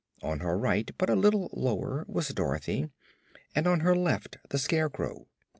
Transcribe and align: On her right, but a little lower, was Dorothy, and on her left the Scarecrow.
On 0.23 0.39
her 0.39 0.57
right, 0.57 0.89
but 0.97 1.11
a 1.11 1.15
little 1.15 1.47
lower, 1.53 2.05
was 2.07 2.29
Dorothy, 2.29 2.89
and 3.53 3.67
on 3.67 3.81
her 3.81 3.95
left 3.95 4.37
the 4.49 4.57
Scarecrow. 4.57 5.27